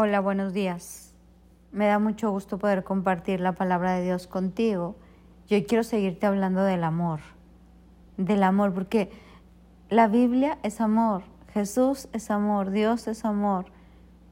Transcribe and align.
Hola, 0.00 0.20
buenos 0.20 0.52
días. 0.52 1.12
Me 1.72 1.86
da 1.86 1.98
mucho 1.98 2.30
gusto 2.30 2.56
poder 2.56 2.84
compartir 2.84 3.40
la 3.40 3.54
palabra 3.54 3.94
de 3.94 4.04
Dios 4.04 4.28
contigo. 4.28 4.94
Yo 5.48 5.66
quiero 5.66 5.82
seguirte 5.82 6.24
hablando 6.24 6.62
del 6.62 6.84
amor, 6.84 7.18
del 8.16 8.44
amor, 8.44 8.72
porque 8.72 9.10
la 9.88 10.06
Biblia 10.06 10.58
es 10.62 10.80
amor, 10.80 11.24
Jesús 11.52 12.08
es 12.12 12.30
amor, 12.30 12.70
Dios 12.70 13.08
es 13.08 13.24
amor. 13.24 13.72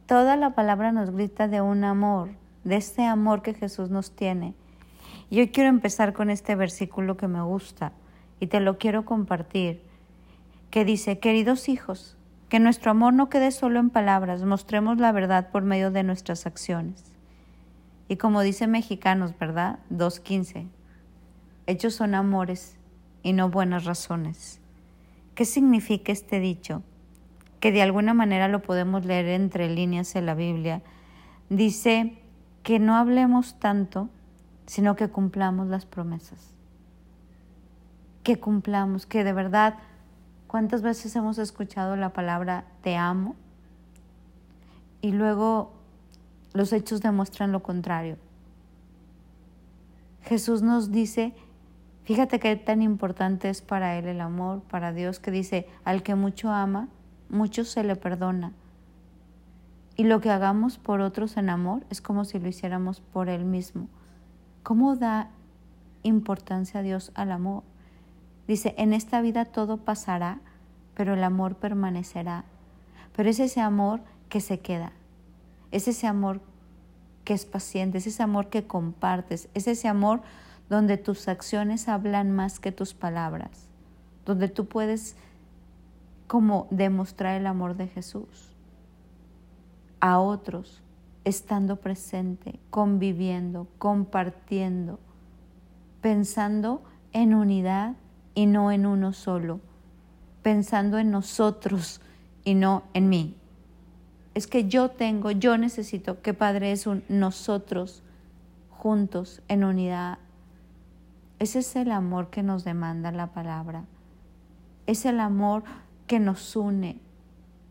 Toda 0.06 0.36
la 0.36 0.54
palabra 0.54 0.92
nos 0.92 1.10
grita 1.10 1.48
de 1.48 1.60
un 1.60 1.82
amor, 1.82 2.28
de 2.62 2.76
este 2.76 3.04
amor 3.04 3.42
que 3.42 3.52
Jesús 3.52 3.90
nos 3.90 4.12
tiene. 4.12 4.54
Yo 5.32 5.50
quiero 5.50 5.68
empezar 5.68 6.12
con 6.12 6.30
este 6.30 6.54
versículo 6.54 7.16
que 7.16 7.26
me 7.26 7.42
gusta 7.42 7.90
y 8.38 8.46
te 8.46 8.60
lo 8.60 8.78
quiero 8.78 9.04
compartir, 9.04 9.82
que 10.70 10.84
dice, 10.84 11.18
queridos 11.18 11.68
hijos, 11.68 12.15
que 12.48 12.60
nuestro 12.60 12.92
amor 12.92 13.12
no 13.12 13.28
quede 13.28 13.50
solo 13.50 13.80
en 13.80 13.90
palabras, 13.90 14.42
mostremos 14.44 14.98
la 14.98 15.12
verdad 15.12 15.50
por 15.50 15.62
medio 15.62 15.90
de 15.90 16.02
nuestras 16.02 16.46
acciones. 16.46 17.04
Y 18.08 18.16
como 18.16 18.42
dice 18.42 18.66
mexicanos, 18.66 19.36
¿verdad? 19.38 19.80
2.15. 19.90 20.68
Hechos 21.66 21.94
son 21.94 22.14
amores 22.14 22.76
y 23.22 23.32
no 23.32 23.50
buenas 23.50 23.84
razones. 23.84 24.60
¿Qué 25.34 25.44
significa 25.44 26.12
este 26.12 26.38
dicho? 26.38 26.82
Que 27.58 27.72
de 27.72 27.82
alguna 27.82 28.14
manera 28.14 28.46
lo 28.46 28.62
podemos 28.62 29.04
leer 29.04 29.26
entre 29.26 29.68
líneas 29.68 30.14
en 30.14 30.26
la 30.26 30.34
Biblia. 30.34 30.82
Dice 31.50 32.22
que 32.62 32.78
no 32.78 32.96
hablemos 32.96 33.58
tanto, 33.58 34.08
sino 34.66 34.94
que 34.94 35.08
cumplamos 35.08 35.66
las 35.66 35.84
promesas. 35.84 36.54
Que 38.22 38.38
cumplamos, 38.38 39.06
que 39.06 39.24
de 39.24 39.32
verdad 39.32 39.74
¿Cuántas 40.46 40.82
veces 40.82 41.14
hemos 41.16 41.38
escuchado 41.38 41.96
la 41.96 42.12
palabra 42.12 42.64
te 42.82 42.96
amo? 42.96 43.34
Y 45.00 45.12
luego 45.12 45.72
los 46.52 46.72
hechos 46.72 47.00
demuestran 47.00 47.52
lo 47.52 47.62
contrario. 47.62 48.16
Jesús 50.22 50.62
nos 50.62 50.90
dice, 50.90 51.34
fíjate 52.04 52.40
qué 52.40 52.56
tan 52.56 52.82
importante 52.82 53.48
es 53.48 53.62
para 53.62 53.96
Él 53.96 54.06
el 54.06 54.20
amor, 54.20 54.62
para 54.62 54.92
Dios, 54.92 55.20
que 55.20 55.30
dice, 55.30 55.68
al 55.84 56.02
que 56.02 56.14
mucho 56.14 56.50
ama, 56.50 56.88
mucho 57.28 57.64
se 57.64 57.84
le 57.84 57.96
perdona. 57.96 58.52
Y 59.96 60.04
lo 60.04 60.20
que 60.20 60.30
hagamos 60.30 60.78
por 60.78 61.00
otros 61.00 61.36
en 61.36 61.48
amor 61.48 61.84
es 61.90 62.00
como 62.00 62.24
si 62.24 62.38
lo 62.38 62.48
hiciéramos 62.48 63.00
por 63.00 63.28
Él 63.28 63.44
mismo. 63.44 63.88
¿Cómo 64.62 64.96
da 64.96 65.30
importancia 66.02 66.80
a 66.80 66.82
Dios 66.82 67.12
al 67.14 67.32
amor? 67.32 67.62
Dice, 68.46 68.74
en 68.78 68.92
esta 68.92 69.20
vida 69.20 69.44
todo 69.44 69.78
pasará, 69.78 70.40
pero 70.94 71.14
el 71.14 71.24
amor 71.24 71.56
permanecerá. 71.56 72.44
Pero 73.14 73.30
es 73.30 73.40
ese 73.40 73.60
amor 73.60 74.00
que 74.28 74.40
se 74.40 74.60
queda, 74.60 74.92
es 75.70 75.88
ese 75.88 76.06
amor 76.06 76.40
que 77.24 77.34
es 77.34 77.44
paciente, 77.44 77.98
es 77.98 78.06
ese 78.06 78.22
amor 78.22 78.48
que 78.48 78.66
compartes, 78.66 79.48
es 79.54 79.66
ese 79.66 79.88
amor 79.88 80.22
donde 80.68 80.96
tus 80.96 81.28
acciones 81.28 81.88
hablan 81.88 82.30
más 82.32 82.60
que 82.60 82.72
tus 82.72 82.94
palabras, 82.94 83.68
donde 84.24 84.48
tú 84.48 84.66
puedes 84.66 85.16
como 86.26 86.66
demostrar 86.70 87.40
el 87.40 87.46
amor 87.46 87.76
de 87.76 87.88
Jesús 87.88 88.52
a 90.00 90.18
otros, 90.18 90.82
estando 91.24 91.76
presente, 91.76 92.60
conviviendo, 92.70 93.66
compartiendo, 93.78 95.00
pensando 96.00 96.82
en 97.12 97.34
unidad 97.34 97.96
y 98.36 98.46
no 98.46 98.70
en 98.70 98.86
uno 98.86 99.12
solo, 99.12 99.60
pensando 100.42 100.98
en 100.98 101.10
nosotros 101.10 102.00
y 102.44 102.54
no 102.54 102.84
en 102.94 103.08
mí. 103.08 103.34
Es 104.34 104.46
que 104.46 104.68
yo 104.68 104.90
tengo, 104.90 105.30
yo 105.30 105.56
necesito 105.56 106.20
que 106.20 106.34
Padre 106.34 106.70
es 106.70 106.86
un 106.86 107.02
nosotros 107.08 108.04
juntos 108.68 109.42
en 109.48 109.64
unidad. 109.64 110.18
Ese 111.38 111.60
es 111.60 111.74
el 111.76 111.90
amor 111.90 112.28
que 112.28 112.42
nos 112.42 112.62
demanda 112.62 113.10
la 113.10 113.28
palabra. 113.28 113.84
Es 114.86 115.06
el 115.06 115.18
amor 115.18 115.64
que 116.06 116.20
nos 116.20 116.54
une, 116.54 117.00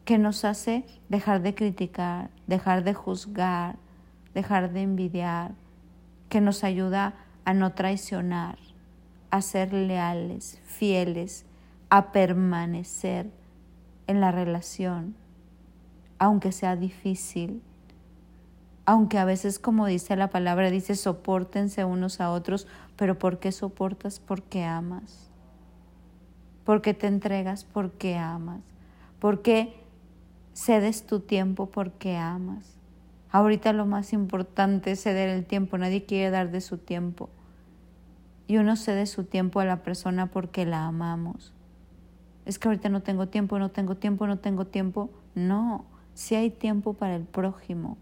que 0.04 0.18
nos 0.18 0.44
hace 0.46 0.84
dejar 1.10 1.44
de 1.44 1.54
criticar, 1.54 2.32
dejar 2.48 2.84
de 2.84 2.96
juzgar, 2.96 3.76
dejar 4.34 4.74
de 4.74 4.82
envidiar, 4.82 5.54
que 6.28 6.42
nos 6.42 6.64
ayuda 6.64 7.14
a 7.46 7.54
no 7.54 7.74
traicionar, 7.74 8.58
a 9.36 9.42
ser 9.42 9.74
leales, 9.74 10.60
fieles, 10.64 11.46
a 11.90 12.14
permanecer 12.14 13.30
en 14.08 14.22
la 14.22 14.32
relación, 14.32 15.14
aunque 16.20 16.54
sea 16.54 16.78
difícil, 16.78 17.62
aunque 18.86 19.18
a 19.18 19.26
veces, 19.26 19.60
como 19.60 19.88
dice 19.88 20.16
la 20.16 20.30
palabra, 20.30 20.72
dice, 20.72 20.96
soportense 20.96 21.84
unos 21.84 22.22
a 22.22 22.32
otros, 22.32 22.66
pero 22.96 23.20
¿por 23.20 23.40
qué 23.40 23.52
soportas? 23.52 24.22
Porque 24.22 24.64
amas. 24.64 25.30
Porque 26.64 26.94
te 26.94 27.08
entregas 27.08 27.66
porque 27.66 28.16
amas. 28.16 28.62
Porque 29.20 29.76
cedes 30.54 31.06
tu 31.06 31.20
tiempo 31.20 31.66
porque 31.66 32.16
amas. 32.16 32.78
Ahorita 33.32 33.74
lo 33.74 33.86
más 33.86 34.14
importante 34.14 34.92
es 34.92 35.04
ceder 35.04 35.28
el 35.28 35.46
tiempo. 35.46 35.78
Nadie 35.78 36.06
quiere 36.06 36.30
dar 36.30 36.52
de 36.52 36.62
su 36.62 36.78
tiempo 36.78 37.30
y 38.48 38.58
uno 38.58 38.76
cede 38.76 39.06
su 39.06 39.24
tiempo 39.24 39.60
a 39.60 39.66
la 39.66 39.84
persona 39.84 40.28
porque 40.28 40.66
la 40.66 40.86
amamos. 40.86 41.54
Es 42.46 42.60
que 42.60 42.68
ahorita 42.68 42.90
no 42.90 43.02
tengo 43.02 43.28
tiempo, 43.28 43.58
no 43.58 43.72
tengo 43.72 43.96
tiempo, 43.96 44.28
no 44.28 44.38
tengo 44.38 44.66
tiempo. 44.66 45.10
No, 45.34 45.86
si 46.14 46.36
hay 46.36 46.52
tiempo 46.52 46.94
para 46.94 47.16
el 47.16 47.24
prójimo. 47.24 47.98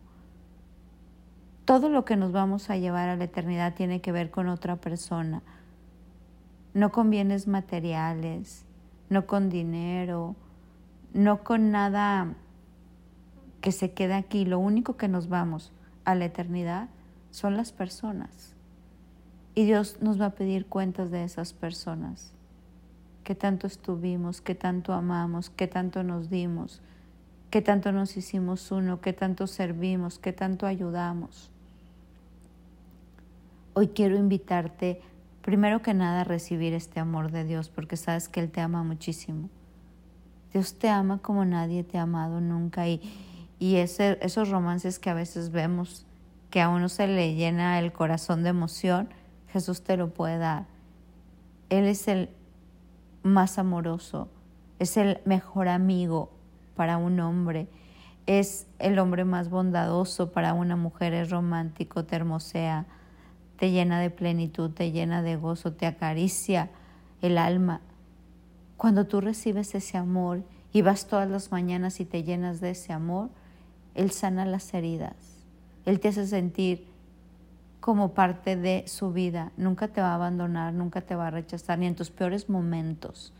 Todo 1.65 1.87
lo 1.87 2.03
que 2.03 2.17
nos 2.17 2.33
vamos 2.33 2.69
a 2.69 2.75
llevar 2.75 3.07
a 3.07 3.15
la 3.15 3.23
eternidad 3.23 3.73
tiene 3.73 4.01
que 4.01 4.11
ver 4.11 4.31
con 4.31 4.49
otra 4.49 4.75
persona. 4.75 5.41
No 6.73 6.91
con 6.91 7.09
bienes 7.09 7.47
materiales, 7.47 8.65
no 9.09 9.25
con 9.27 9.49
dinero, 9.49 10.35
no 11.13 11.43
con 11.43 11.71
nada 11.71 12.33
que 13.61 13.71
se 13.71 13.93
quede 13.93 14.15
aquí. 14.15 14.43
Lo 14.43 14.59
único 14.59 14.97
que 14.97 15.07
nos 15.07 15.29
vamos 15.29 15.71
a 16.03 16.15
la 16.15 16.25
eternidad 16.25 16.89
son 17.31 17.55
las 17.55 17.71
personas. 17.71 18.52
Y 19.55 19.65
Dios 19.65 19.97
nos 20.01 20.19
va 20.19 20.27
a 20.27 20.35
pedir 20.35 20.65
cuentas 20.65 21.11
de 21.11 21.23
esas 21.23 21.53
personas. 21.53 22.33
Qué 23.23 23.35
tanto 23.35 23.67
estuvimos, 23.67 24.41
qué 24.41 24.55
tanto 24.55 24.93
amamos, 24.93 25.49
qué 25.49 25.67
tanto 25.67 26.03
nos 26.03 26.29
dimos, 26.29 26.81
qué 27.51 27.61
tanto 27.61 27.91
nos 27.91 28.17
hicimos 28.17 28.71
uno, 28.71 28.99
qué 28.99 29.13
tanto 29.13 29.47
servimos, 29.47 30.17
qué 30.17 30.33
tanto 30.33 30.65
ayudamos. 30.65 31.51
Hoy 33.75 33.89
quiero 33.89 34.17
invitarte, 34.17 35.01
primero 35.41 35.81
que 35.81 35.93
nada, 35.93 36.21
a 36.21 36.23
recibir 36.25 36.73
este 36.73 36.99
amor 36.99 37.31
de 37.31 37.45
Dios, 37.45 37.69
porque 37.69 37.95
sabes 37.95 38.27
que 38.27 38.39
Él 38.39 38.51
te 38.51 38.59
ama 38.59 38.83
muchísimo. 38.83 39.49
Dios 40.51 40.75
te 40.77 40.89
ama 40.89 41.19
como 41.19 41.45
nadie 41.45 41.83
te 41.83 41.97
ha 41.97 42.03
amado 42.03 42.41
nunca 42.41 42.87
y, 42.87 43.01
y 43.59 43.77
esos 43.77 44.49
romances 44.49 44.99
que 44.99 45.09
a 45.09 45.15
veces 45.15 45.51
vemos, 45.51 46.05
que 46.49 46.61
a 46.61 46.69
uno 46.69 46.89
se 46.89 47.07
le 47.07 47.35
llena 47.35 47.79
el 47.79 47.91
corazón 47.91 48.43
de 48.43 48.49
emoción, 48.49 49.09
Jesús 49.53 49.83
te 49.83 49.97
lo 49.97 50.09
puede 50.09 50.39
dar. 50.39 50.65
Él 51.69 51.85
es 51.85 52.07
el 52.07 52.29
más 53.21 53.59
amoroso, 53.59 54.27
es 54.79 54.97
el 54.97 55.21
mejor 55.25 55.67
amigo 55.67 56.31
para 56.75 56.97
un 56.97 57.19
hombre, 57.19 57.67
es 58.25 58.65
el 58.79 58.97
hombre 58.97 59.25
más 59.25 59.51
bondadoso 59.51 60.31
para 60.31 60.55
una 60.55 60.75
mujer, 60.75 61.13
es 61.13 61.29
romántico, 61.29 62.03
te 62.03 62.15
hermosea, 62.15 62.87
te 63.59 63.69
llena 63.69 63.99
de 63.99 64.09
plenitud, 64.09 64.71
te 64.71 64.91
llena 64.91 65.21
de 65.21 65.35
gozo, 65.35 65.73
te 65.73 65.85
acaricia 65.85 66.71
el 67.21 67.37
alma. 67.37 67.81
Cuando 68.75 69.05
tú 69.05 69.21
recibes 69.21 69.75
ese 69.75 69.97
amor 69.97 70.43
y 70.73 70.81
vas 70.81 71.05
todas 71.05 71.29
las 71.29 71.51
mañanas 71.51 71.99
y 71.99 72.05
te 72.05 72.23
llenas 72.23 72.59
de 72.59 72.71
ese 72.71 72.91
amor, 72.91 73.29
Él 73.93 74.09
sana 74.09 74.45
las 74.45 74.73
heridas, 74.73 75.15
Él 75.85 75.99
te 75.99 76.07
hace 76.07 76.25
sentir 76.25 76.92
como 77.83 78.13
parte 78.13 78.55
de 78.55 78.85
su 78.87 79.11
vida. 79.11 79.51
Nunca 79.57 79.89
te 79.89 79.99
va 79.99 80.11
a 80.11 80.15
abandonar, 80.15 80.73
nunca 80.73 81.01
te 81.01 81.15
va 81.15 81.27
a 81.27 81.31
rechazar, 81.31 81.77
ni 81.79 81.85
en 81.85 81.95
tus 81.95 82.11
peores 82.11 82.49
momentos, 82.49 83.33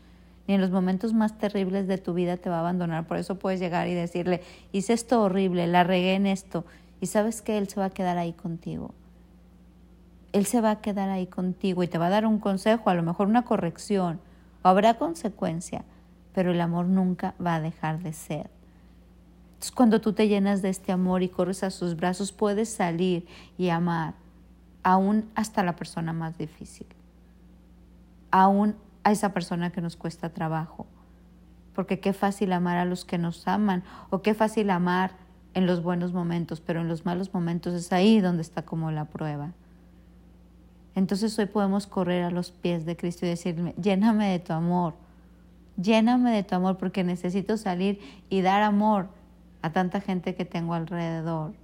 ni 0.46 0.52
en 0.52 0.60
los 0.60 0.70
momentos 0.70 1.14
más 1.14 1.38
terribles 1.38 1.88
de 1.88 1.96
tu 1.96 2.12
vida 2.12 2.36
te 2.36 2.50
va 2.50 2.56
a 2.56 2.60
abandonar. 2.60 3.06
Por 3.06 3.16
eso 3.16 3.38
puedes 3.38 3.58
llegar 3.58 3.88
y 3.88 3.94
decirle, 3.94 4.42
hice 4.70 4.92
esto 4.92 5.22
horrible, 5.22 5.66
la 5.66 5.82
regué 5.82 6.12
en 6.12 6.26
esto, 6.26 6.66
y 7.00 7.06
sabes 7.06 7.40
que 7.40 7.56
Él 7.56 7.68
se 7.68 7.80
va 7.80 7.86
a 7.86 7.90
quedar 7.90 8.18
ahí 8.18 8.34
contigo. 8.34 8.92
Él 10.32 10.44
se 10.44 10.60
va 10.60 10.72
a 10.72 10.80
quedar 10.82 11.08
ahí 11.08 11.26
contigo 11.26 11.82
y 11.82 11.88
te 11.88 11.96
va 11.96 12.08
a 12.08 12.10
dar 12.10 12.26
un 12.26 12.38
consejo, 12.38 12.90
a 12.90 12.94
lo 12.94 13.02
mejor 13.02 13.28
una 13.28 13.46
corrección, 13.46 14.20
o 14.62 14.68
habrá 14.68 14.98
consecuencia, 14.98 15.86
pero 16.34 16.50
el 16.50 16.60
amor 16.60 16.84
nunca 16.84 17.34
va 17.42 17.54
a 17.54 17.60
dejar 17.62 18.02
de 18.02 18.12
ser. 18.12 18.50
Entonces, 19.54 19.72
cuando 19.72 20.02
tú 20.02 20.12
te 20.12 20.28
llenas 20.28 20.60
de 20.60 20.68
este 20.68 20.92
amor 20.92 21.22
y 21.22 21.30
corres 21.30 21.64
a 21.64 21.70
sus 21.70 21.96
brazos, 21.96 22.30
puedes 22.32 22.68
salir 22.68 23.26
y 23.56 23.70
amar 23.70 24.22
aún 24.84 25.28
hasta 25.34 25.64
la 25.64 25.74
persona 25.74 26.12
más 26.12 26.38
difícil, 26.38 26.86
aún 28.30 28.76
a 29.02 29.10
esa 29.10 29.32
persona 29.32 29.70
que 29.70 29.80
nos 29.80 29.96
cuesta 29.96 30.28
trabajo. 30.28 30.86
Porque 31.74 31.98
qué 31.98 32.12
fácil 32.12 32.52
amar 32.52 32.76
a 32.76 32.84
los 32.84 33.04
que 33.04 33.18
nos 33.18 33.48
aman 33.48 33.82
o 34.10 34.22
qué 34.22 34.34
fácil 34.34 34.70
amar 34.70 35.12
en 35.54 35.66
los 35.66 35.82
buenos 35.82 36.12
momentos, 36.12 36.60
pero 36.60 36.80
en 36.80 36.88
los 36.88 37.04
malos 37.04 37.34
momentos 37.34 37.74
es 37.74 37.92
ahí 37.92 38.20
donde 38.20 38.42
está 38.42 38.62
como 38.62 38.90
la 38.92 39.06
prueba. 39.06 39.52
Entonces 40.94 41.36
hoy 41.38 41.46
podemos 41.46 41.86
correr 41.86 42.22
a 42.22 42.30
los 42.30 42.52
pies 42.52 42.86
de 42.86 42.96
Cristo 42.96 43.26
y 43.26 43.30
decirme, 43.30 43.74
lléname 43.80 44.30
de 44.30 44.38
tu 44.38 44.52
amor, 44.52 44.94
lléname 45.76 46.30
de 46.30 46.44
tu 46.44 46.54
amor 46.54 46.76
porque 46.78 47.02
necesito 47.02 47.56
salir 47.56 48.00
y 48.28 48.42
dar 48.42 48.62
amor 48.62 49.08
a 49.62 49.70
tanta 49.70 50.00
gente 50.00 50.34
que 50.36 50.44
tengo 50.44 50.74
alrededor. 50.74 51.54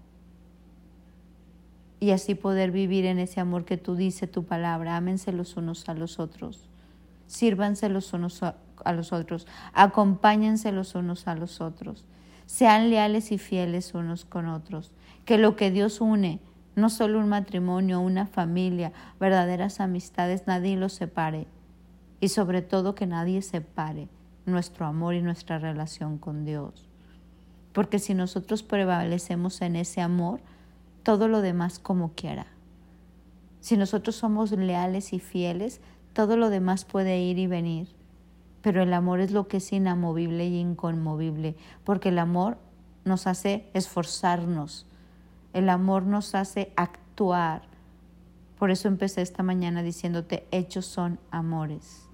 Y 2.00 2.12
así 2.12 2.35
poder 2.35 2.70
vivir 2.70 3.05
en 3.05 3.19
ese 3.19 3.41
amor 3.41 3.64
que 3.64 3.76
tú 3.76 3.94
dices, 3.94 4.31
tu 4.31 4.44
palabra, 4.44 4.97
ámense 4.97 5.32
los 5.32 5.56
unos 5.56 5.88
a 5.88 5.94
los 5.94 6.19
otros, 6.19 6.67
sírvanse 7.26 7.88
los 7.91 8.12
unos 8.14 8.43
a 8.43 8.93
los 8.93 9.12
otros, 9.12 9.47
acompáñense 9.75 10.73
los 10.73 10.94
unos 10.94 11.29
a 11.29 11.35
los 11.35 11.61
otros, 11.61 12.06
sean 12.47 12.88
leales 12.88 13.32
y 13.32 13.38
fieles 13.38 13.94
unos 13.94 14.25
con 14.25 14.49
otros, 14.49 14.93
que 15.26 15.37
lo 15.37 15.56
que 15.56 15.70
Dios 15.70 16.00
une, 16.00 16.41
no 16.75 16.88
solo 16.88 17.19
un 17.19 17.29
matrimonio, 17.29 18.00
una 18.00 18.26
familia, 18.26 18.93
verdaderas 19.20 19.81
amistades, 19.81 20.47
nadie 20.47 20.76
los 20.76 20.93
separe. 20.93 21.47
Y 22.20 22.29
sobre 22.29 22.62
todo 22.62 22.94
que 22.94 23.06
nadie 23.06 23.43
separe 23.43 24.08
nuestro 24.47 24.87
amor 24.87 25.14
y 25.14 25.23
nuestra 25.23 25.58
relación 25.58 26.19
con 26.19 26.44
Dios. 26.44 26.88
Porque 27.73 27.99
si 27.99 28.14
nosotros 28.14 28.62
prevalecemos 28.62 29.62
en 29.62 29.76
ese 29.76 30.00
amor, 30.00 30.41
todo 31.02 31.29
lo 31.29 31.41
demás 31.41 31.79
como 31.79 32.12
quiera. 32.14 32.47
Si 33.61 33.76
nosotros 33.76 34.17
somos 34.17 34.52
leales 34.52 35.12
y 35.12 35.20
fieles, 35.20 35.81
todo 36.12 36.37
lo 36.37 36.50
demás 36.50 36.85
puede 36.85 37.20
ir 37.20 37.38
y 37.38 37.47
venir. 37.47 37.88
Pero 38.62 38.82
el 38.82 38.93
amor 38.93 39.20
es 39.20 39.31
lo 39.31 39.49
que 39.49 39.58
es 39.58 39.73
inamovible 39.73 40.47
y 40.47 40.58
inconmovible, 40.58 41.56
porque 41.85 42.11
el 42.11 42.19
amor 42.19 42.58
nos 43.05 43.26
hace 43.26 43.70
esforzarnos, 43.75 44.87
el 45.52 45.69
amor 45.69 46.05
nos 46.05 46.35
hace 46.35 46.73
actuar. 46.76 47.62
Por 48.58 48.70
eso 48.70 48.88
empecé 48.88 49.23
esta 49.23 49.43
mañana 49.43 49.82
diciéndote, 49.82 50.47
hechos 50.50 50.85
son 50.87 51.19
amores. 51.31 52.06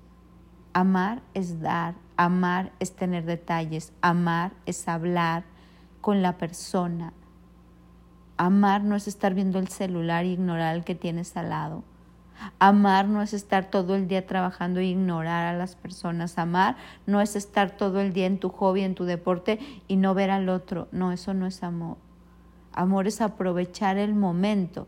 Amar 0.73 1.23
es 1.35 1.61
dar, 1.61 1.94
amar 2.17 2.73
es 2.79 2.94
tener 2.94 3.25
detalles, 3.25 3.93
amar 4.00 4.53
es 4.67 4.87
hablar 4.87 5.44
con 6.00 6.23
la 6.23 6.38
persona. 6.38 7.12
Amar 8.37 8.83
no 8.83 8.97
es 8.97 9.09
estar 9.09 9.35
viendo 9.35 9.59
el 9.59 9.69
celular 9.69 10.25
e 10.25 10.29
ignorar 10.29 10.75
al 10.75 10.85
que 10.85 10.94
tienes 10.94 11.37
al 11.37 11.50
lado. 11.50 11.85
Amar 12.59 13.09
no 13.09 13.23
es 13.23 13.33
estar 13.33 13.71
todo 13.71 13.94
el 13.94 14.09
día 14.09 14.27
trabajando 14.27 14.81
e 14.81 14.87
ignorar 14.87 15.55
a 15.55 15.59
las 15.59 15.75
personas. 15.75 16.38
Amar 16.38 16.77
no 17.06 17.21
es 17.21 17.35
estar 17.35 17.71
todo 17.71 18.00
el 18.00 18.12
día 18.12 18.27
en 18.27 18.38
tu 18.38 18.50
hobby, 18.50 18.83
en 18.83 18.94
tu 18.94 19.05
deporte 19.05 19.59
y 19.88 19.97
no 19.97 20.15
ver 20.15 20.31
al 20.31 20.49
otro. 20.49 20.88
No, 20.93 21.12
eso 21.12 21.33
no 21.35 21.47
es 21.47 21.62
amor. 21.62 21.97
Amor 22.73 23.06
es 23.06 23.23
aprovechar 23.23 23.97
el 23.97 24.15
momento 24.15 24.87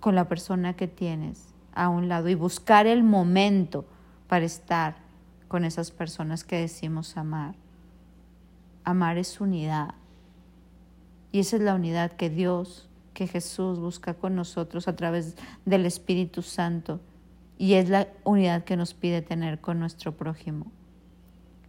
con 0.00 0.16
la 0.16 0.28
persona 0.28 0.74
que 0.74 0.88
tienes 0.88 1.54
a 1.72 1.88
un 1.88 2.08
lado 2.08 2.28
y 2.28 2.34
buscar 2.34 2.86
el 2.86 3.04
momento 3.04 3.84
para 4.26 4.44
estar 4.44 4.96
con 5.46 5.64
esas 5.64 5.92
personas 5.92 6.42
que 6.42 6.56
decimos 6.56 7.16
amar. 7.16 7.54
Amar 8.84 9.18
es 9.18 9.40
unidad. 9.40 9.94
Y 11.32 11.40
esa 11.40 11.56
es 11.56 11.62
la 11.62 11.74
unidad 11.74 12.12
que 12.12 12.30
Dios, 12.30 12.88
que 13.14 13.26
Jesús 13.26 13.80
busca 13.80 14.14
con 14.14 14.36
nosotros 14.36 14.86
a 14.86 14.94
través 14.94 15.36
del 15.64 15.86
Espíritu 15.86 16.42
Santo. 16.42 17.00
Y 17.58 17.74
es 17.74 17.88
la 17.88 18.08
unidad 18.24 18.64
que 18.64 18.76
nos 18.76 18.94
pide 18.94 19.22
tener 19.22 19.60
con 19.60 19.80
nuestro 19.80 20.12
prójimo. 20.12 20.70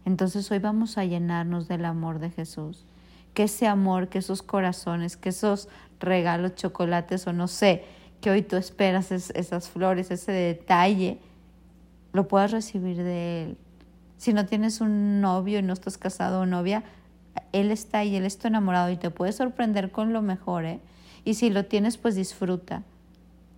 Entonces 0.04 0.50
hoy 0.50 0.58
vamos 0.58 0.98
a 0.98 1.04
llenarnos 1.04 1.66
del 1.66 1.84
amor 1.84 2.18
de 2.18 2.30
Jesús 2.30 2.84
que 3.34 3.44
ese 3.44 3.66
amor, 3.66 4.08
que 4.08 4.18
esos 4.18 4.42
corazones, 4.42 5.16
que 5.16 5.30
esos 5.30 5.68
regalos, 6.00 6.54
chocolates 6.54 7.26
o 7.26 7.32
no 7.32 7.48
sé, 7.48 7.84
que 8.20 8.30
hoy 8.30 8.42
tú 8.42 8.56
esperas 8.56 9.10
esas 9.12 9.68
flores, 9.68 10.10
ese 10.10 10.32
detalle, 10.32 11.18
lo 12.12 12.28
puedas 12.28 12.52
recibir 12.52 12.96
de 12.96 13.42
Él. 13.42 13.58
Si 14.16 14.32
no 14.32 14.46
tienes 14.46 14.80
un 14.80 15.20
novio 15.20 15.58
y 15.58 15.62
no 15.62 15.72
estás 15.72 15.98
casado 15.98 16.40
o 16.40 16.46
novia, 16.46 16.84
Él 17.52 17.70
está 17.70 17.98
ahí, 17.98 18.16
Él 18.16 18.24
está 18.24 18.48
enamorado 18.48 18.90
y 18.90 18.96
te 18.96 19.10
puede 19.10 19.32
sorprender 19.32 19.90
con 19.90 20.12
lo 20.12 20.22
mejor. 20.22 20.64
¿eh? 20.64 20.80
Y 21.24 21.34
si 21.34 21.50
lo 21.50 21.66
tienes, 21.66 21.96
pues 21.96 22.14
disfruta. 22.14 22.82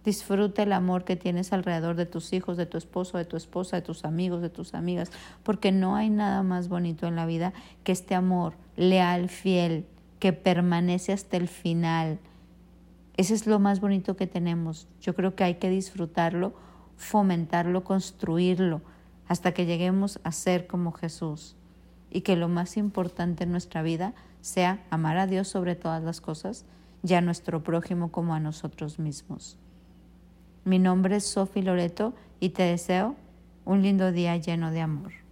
Disfruta 0.05 0.63
el 0.63 0.73
amor 0.73 1.05
que 1.05 1.17
tienes 1.17 1.53
alrededor 1.53 1.97
de 1.97 2.07
tus 2.07 2.33
hijos, 2.33 2.57
de 2.57 2.67
tu 2.67 2.79
esposo, 2.79 3.19
de 3.19 3.25
tu 3.25 3.37
esposa, 3.37 3.77
de 3.77 3.83
tus 3.83 4.05
amigos, 4.05 4.41
de 4.41 4.51
tus 4.51 4.75
amigas, 4.75 5.11
porque 5.43 5.73
no 5.73 5.97
hay 5.97 6.11
nada 6.11 6.45
más 6.45 6.69
bonito 6.69 7.09
en 7.09 7.17
la 7.17 7.27
vida 7.27 7.53
que 7.83 7.91
este 7.91 8.15
amor 8.15 8.55
leal, 8.77 9.29
fiel, 9.29 9.85
que 10.21 10.33
permanece 10.33 11.13
hasta 11.13 11.37
el 11.37 11.49
final. 11.49 12.21
Ese 13.17 13.35
es 13.35 13.49
lo 13.49 13.59
más 13.59 13.81
bonito 13.81 14.17
que 14.17 14.29
tenemos. 14.29 14.87
Yo 15.01 15.15
creo 15.15 15.35
que 15.35 15.43
hay 15.43 15.55
que 15.55 15.71
disfrutarlo, 15.71 16.55
fomentarlo, 16.97 17.83
construirlo, 17.83 18.83
hasta 19.27 19.53
que 19.53 19.67
lleguemos 19.67 20.21
a 20.23 20.31
ser 20.31 20.69
como 20.69 20.93
Jesús. 20.93 21.57
Y 22.11 22.23
que 22.23 22.37
lo 22.37 22.49
más 22.49 22.77
importante 22.77 23.45
en 23.45 23.51
nuestra 23.51 23.83
vida 23.83 24.15
sea 24.41 24.85
amar 24.91 25.19
a 25.19 25.27
Dios 25.27 25.49
sobre 25.49 25.75
todas 25.75 26.03
las 26.03 26.21
cosas 26.21 26.65
y 27.03 27.15
a 27.15 27.21
nuestro 27.21 27.63
prójimo 27.63 28.11
como 28.11 28.35
a 28.35 28.41
nosotros 28.41 28.99
mismos. 28.99 29.59
Mi 30.65 30.79
nombre 30.79 31.17
es 31.17 31.25
Sofi 31.25 31.63
Loreto 31.63 32.15
y 32.41 32.51
te 32.51 32.63
deseo 32.63 33.17
un 33.65 33.83
lindo 33.83 34.13
día 34.13 34.37
lleno 34.37 34.71
de 34.71 34.81
amor. 34.81 35.26